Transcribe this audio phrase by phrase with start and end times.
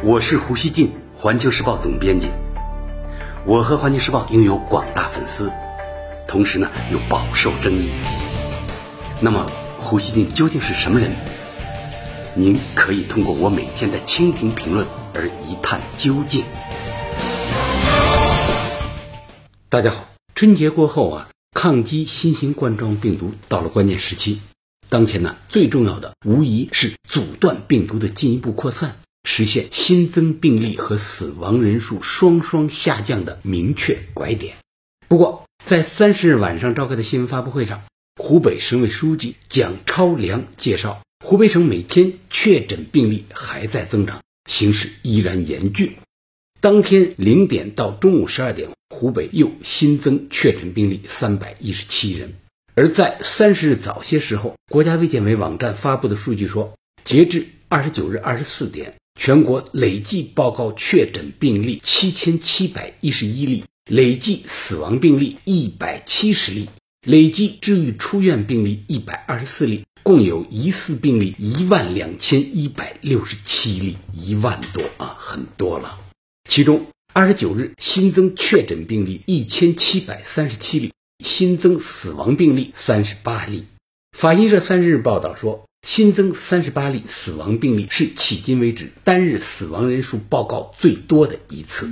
[0.00, 2.28] 我是胡锡进，环球时报总编辑。
[3.44, 5.50] 我和环球时报拥有广大粉丝，
[6.28, 7.90] 同时呢又饱受争议。
[9.20, 9.50] 那么，
[9.80, 11.16] 胡锡进究竟是什么人？
[12.36, 16.44] 您可以通过我每天的蜻蜓评论而一探究竟。
[19.68, 24.40] 大家好，春节过后啊，抗击新型冠状病毒到了关键时期。
[24.88, 28.94] 当前呢，最重要的无疑是阻断病毒的进一步扩散。
[29.30, 34.56] 实现新增病例和死亡人数双双下降的明确拐点。
[35.06, 37.82] 不过，在三十日晚上召开的新闻发布会上，
[38.16, 45.94] 湖北省委书记蒋超良介绍，湖北省每天确诊病例还在增长，形势依然严峻。
[46.62, 52.32] 当天零点到中午十二点，湖北又新增确诊病例三百一十七人。
[52.74, 58.94] 而在三十日早些时候，国家卫健委网站发布的数据说，截至二十九日二十四点。
[59.18, 66.70] 全国累计报告确诊病例七千七百一十一例，累计死亡病例一百七十例，
[67.04, 75.98] 累计治愈出院病例一百二十四例，共有疑似病例一万两千一百六十七例，一万多啊，很多了。
[76.48, 80.92] 其中，二十九日新增确诊病例一千七百三十七例，
[81.24, 83.64] 新增死亡病例三十八例。
[84.16, 85.67] 法新社三日报道说。
[85.82, 91.88] 新增三十八例死亡病例，是迄今为止单日死亡人数报告最多的一次。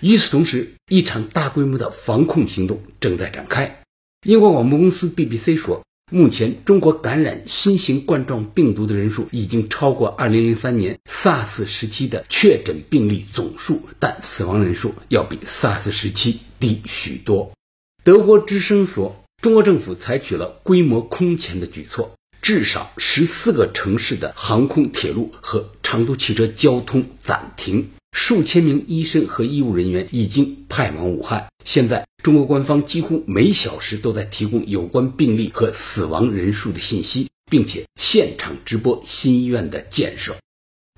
[0.00, 3.82] 与此同时，一场大规模的防控行动正在展开。
[4.26, 17.52] 英国广播公司 BBC 说，目前中国感染新型冠状病毒的人数已经超过2003年 SARS 时期的确诊病例总数，但死亡人数要比 SARS 时期低许多。
[18.04, 22.14] 德国之声说，中国政府采取了规模空前的举措。
[22.48, 31.46] 至少十四个城市的航空、铁路和长途汽车交通暂停，数千名医生和医务人员已经派往武汉。
[31.66, 40.34] 现在，中国官方几乎每小时都在提供有关病例和死亡人数的信息，并且现场直播新医院的建设。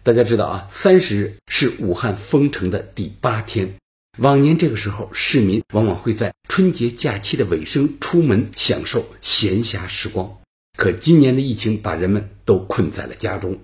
[0.04, 3.74] 大家知道啊，三十日是武汉封城的第八天。
[4.18, 10.39] 往年这个时候，市民往往会在春节假期的尾声出门享受闲暇时光。
[10.80, 13.58] 可今年的疫情把人们都困在了家中。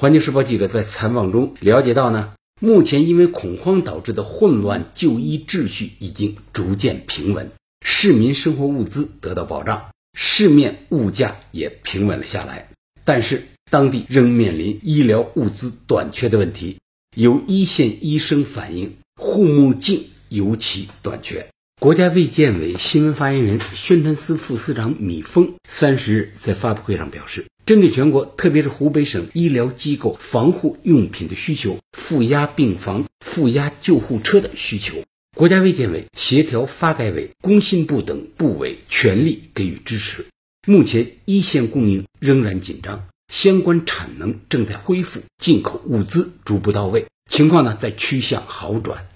[0.00, 7.50] 环球时报记者在采访中了解到呢，目前因为恐慌导致的混乱就医秩序已经逐渐平稳，
[7.84, 12.70] 市民生活物资得到保障，市面物价也平稳了下来。
[13.04, 16.78] 但是当地仍面临医疗物资短缺的问题，
[17.14, 21.46] 有一线医生反映护目镜尤其短缺。
[21.82, 35.02] 国家卫健委新闻发言人、宣传司副司长米峰三十日在发布会上表示，针对全国特别是湖北省医疗机构防护用品的需求、负压病房、负压救护车的需求，
[35.36, 40.24] 国家卫健委协调发改委、工信部等部委全力给予支持。
[40.68, 49.08] 目前一线供应仍然紧张，相关产能正在恢复，进口物资逐步到位，情况呢在趋向好转。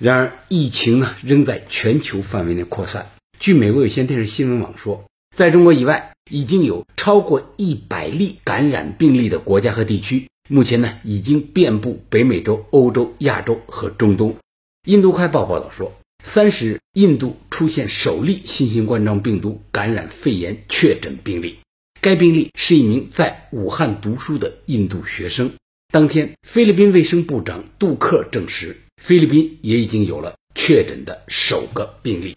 [0.00, 3.10] 然而，疫情呢仍在全球范围内扩散。
[3.38, 5.04] 据美国有线电视新闻网说，
[5.36, 14.34] 在中国以外，已经有超过一百例感染病例的国家和地区，目前呢已经遍布北美洲、欧洲、亚洲和中东。
[14.86, 15.92] 印度快报报道说，
[16.24, 21.58] 三十日，印度出现首例新型冠状病毒感染肺炎确诊病例，
[22.00, 25.52] 该病例是一名在武汉读书的印度学生。
[25.92, 28.78] 当天，菲律宾卫生部长杜克证实。
[29.00, 32.36] 菲律宾也已经有了确诊的首个病例。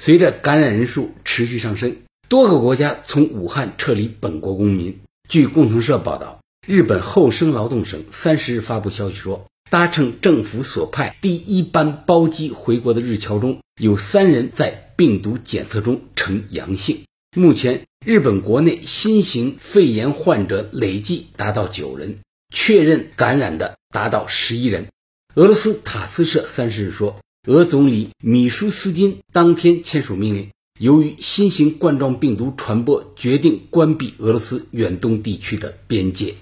[0.00, 1.96] 随着感染人数持续上升，
[2.28, 5.00] 多个国家从武汉撤离本国公民。
[5.28, 17.00] 据共同社报道，日本厚生劳动省三十日发布消息说，搭乘政府所派第一班包机回国的日侨中有三人在病毒检测中呈阳性。
[17.34, 22.18] 目前，日本国内新型肺炎患者累计达到九人，
[22.54, 24.88] 确认感染的达到十一人。
[25.34, 36.34] 俄罗斯塔斯社三十日说，俄总理米舒斯金当天签署命令，由于新型冠状病毒传播，决定关闭俄罗斯远东地区的边界。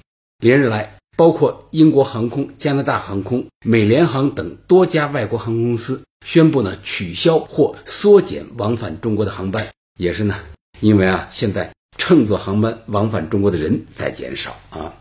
[0.42, 9.68] 连日来，包括英国航空、加拿大航空、美联航等多家外国航空公司宣布呢取消或缩减往返中国的航班，
[10.00, 10.36] 也是呢，
[10.80, 14.94] 因为啊，现在乘坐航班往返中国的人在减少啊。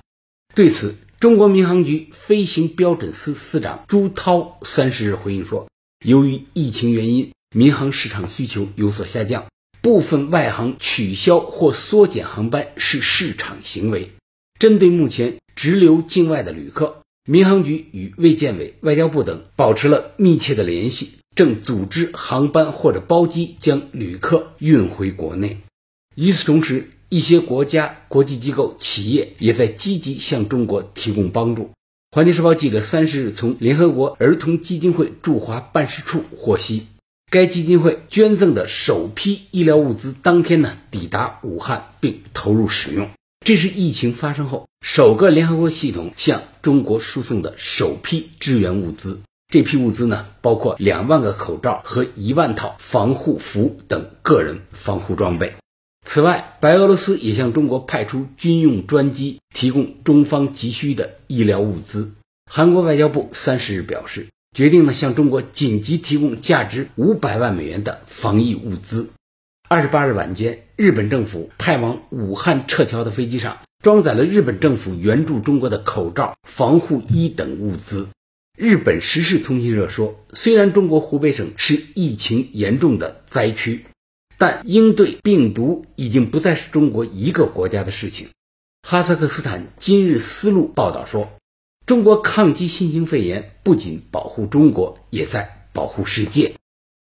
[0.53, 0.95] 对此。
[1.19, 5.67] 中国民航局飞行标准司司长朱涛三十日回应说，
[6.05, 9.47] 由于疫情原因，民航市场需求有所下降，
[9.81, 14.13] 部分外航取消或缩减航班是市场行为。
[14.61, 25.57] 针对目前直流境外的旅客，民航局与卫健委、外交部等保持了密切的联系，正组织航班或者包机将旅客运回国内。
[26.15, 31.71] 与此同时，一些国家、国际机构、企业也在积极向中国提供帮助。
[32.11, 36.87] 环球时报记者三十日从联合国儿童基金会驻华办事处获悉，
[37.29, 43.09] 该基金会捐赠的首批医疗物资当天呢抵达武汉并投入使用。
[43.45, 49.21] 这是疫情发生后首个联合国系统向中国输送的首批支援物资。
[49.51, 55.53] 这批物资呢，包括两万个口罩和一万套防护服等个人防护装备。
[56.11, 62.13] 此外，白俄罗斯也向中国派出军用专机，提供中方急需的医疗物资。
[62.49, 69.11] 韩国外交部三十日表示，决定呢向中国紧急提供价值五百万美元的防疫物资。
[69.69, 78.07] 二十八日晚间，日本政府派往武汉撤侨的飞机上装载了日本政府援助中国的口罩、防护衣等物资。
[78.57, 83.85] 日本时事通讯社说，虽然中国湖北省是疫情严重的灾区。
[84.39, 88.29] 但应对病毒已经不再是中国一个国家的事情。
[88.81, 91.29] 哈萨克斯坦今日丝路报道说，
[91.85, 96.53] 中国抗击新型肺炎不仅保护中国，也在保护世界。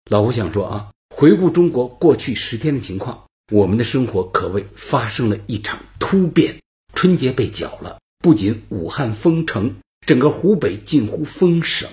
[0.08, 6.56] 老胡想说啊，回顾中国过去十天的情况，我们的生活可谓发生了一场突变。
[6.94, 9.74] 春节被搅了，不仅武汉封城，
[10.06, 11.88] 整个湖北近乎封省。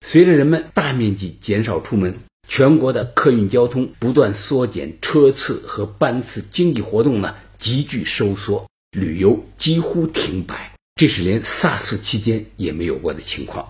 [0.00, 2.16] 随着人们大面积减少出门。
[2.48, 13.68] 全国的客运交通不断缩减车次和班次，经济活动呢急剧收缩，旅游几乎停摆，这是连 SARS 期间也没有过的情况。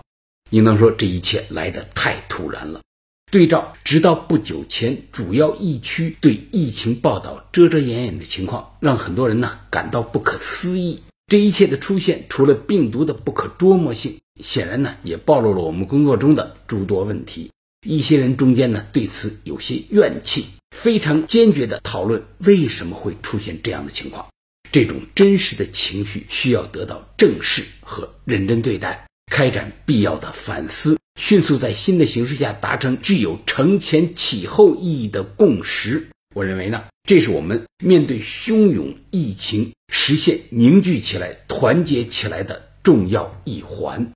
[0.49, 2.81] 应当说，这一切来得太突然了。
[3.29, 11.01] 对照直到不久前主要疫区对疫情报道遮遮掩掩的情况，让很多人呢感到不可思议。
[11.27, 17.51] 这一切的出现，除了病毒的不可捉摸性，显然呢也暴露了我们工作中的诸多问题。
[17.87, 20.45] 一些人中间呢，对此有些怨气，
[20.75, 24.27] 非常坚决地讨论为什么会出现这样的情况。
[24.71, 36.09] 这种真实的情绪需要得到正视和认真对待，开展必要的反思，迅速在新的形势下达成具有承前启后意义的共识。
[36.35, 44.11] 我认为呢，这是我们面对汹涌疫情实现凝聚起来、团结起来的重要一环。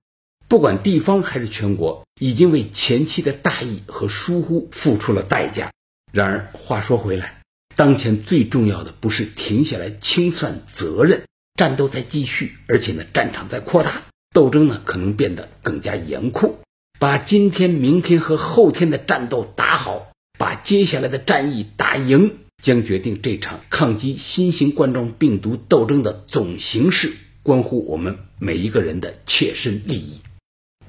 [0.53, 5.71] 不管地方还是全国，已经为前期的大意和疏忽付出了代价。
[6.11, 7.41] 然而话说回来，
[7.75, 11.23] 当前最重要的不是停下来清算责任，
[11.55, 16.59] 战斗在继续，而且呢战场在扩大，斗争呢可能变得更加严酷。
[16.99, 27.11] 把今天、明天和后天的战斗打好，把接下来的战役打赢，将决定这场抗击新型冠状病毒斗争的总形势，
[27.41, 30.19] 关乎我们每一个人的切身利益。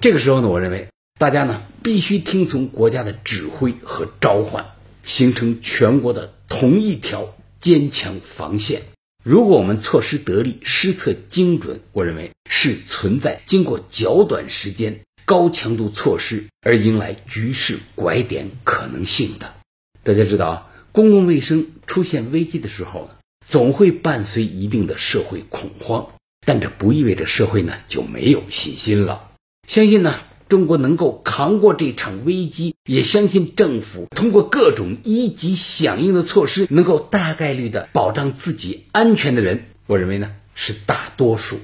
[0.05, 4.67] 这个时候呢，我认为大家呢必须听从国家的指挥和召唤，
[5.03, 8.83] 形成全国的同一条坚强防线。
[9.25, 19.55] 如果我们措施得力、施策精准，我认为是存在经过较短时间、高强度措施而迎来局势拐点可能性的。
[20.03, 23.17] 大家知道啊，公共卫生出现危机的时候呢，
[23.49, 26.07] 总会伴随一定的社会恐慌，
[26.45, 29.31] 但这不意味着社会呢就没有信心了。
[29.66, 30.14] 相信呢，
[30.49, 41.59] 中国能够扛过这场危机，也相信政府通过各种一级响应的措施，能够大概率的保障自己安全的人，我认为呢是大多数。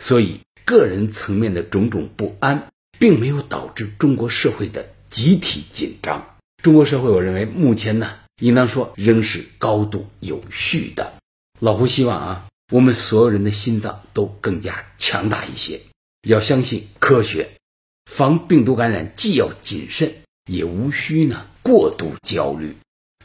[0.00, 6.36] 所以，个人层面的种种不安，并没有导致中国社会的集体紧张。
[6.62, 11.14] 中国社会，我认为目前呢，应当说仍是高度有序的。
[11.60, 15.80] 老胡希望啊，我们所有人的心脏都更加强大一些。
[16.24, 17.50] 要相信科学，
[18.10, 20.14] 防病毒感染既要谨慎，
[20.50, 22.76] 也无需呢过度焦虑。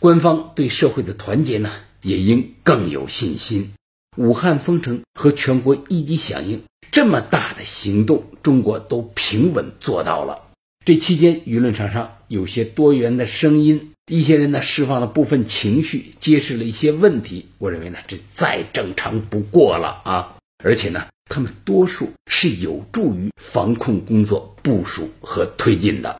[0.01, 3.71] 官方对社会的团结呢，也应更有信心。
[4.17, 10.49] 武汉封城和全国一级响应这么大的行动，中国都平稳做到了。
[10.83, 17.47] 这期间，舆论场上有些多元的声音，一些人呢释放了部分情绪，揭示了一些问题。
[17.59, 20.37] 我认为呢，这再正常不过了啊！
[20.61, 21.07] 而且呢。
[21.29, 26.19] 他们多数是有助于防控工作部署和推进的。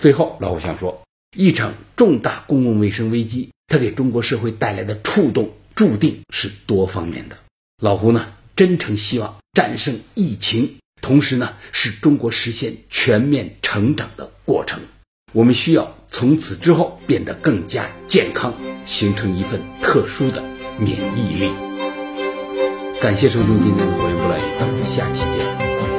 [0.00, 1.02] 最后，老胡想说，
[1.36, 7.38] 一场重大公共卫生危机，它给中国社会带来的触动注定是多方面的。
[7.82, 14.82] 老胡呢，真诚希望战胜疫情，同时呢，使中国实现全面成长的过程。
[15.32, 18.54] 我们需要从此之后变得更加健康，
[18.84, 20.44] 形成一份特殊的
[20.78, 21.71] 免疫力。
[23.02, 25.91] 感谢收听今天的《国言不来》，咱们下期见。